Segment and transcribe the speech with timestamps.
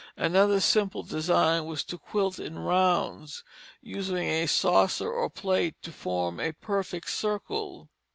[0.17, 3.43] Another simple design was to quilt in rounds,
[3.83, 7.87] using a saucer or plate to form a perfect circle.